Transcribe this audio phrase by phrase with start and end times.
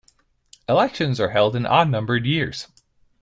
[0.67, 2.65] Elections are held in odd-numbered years.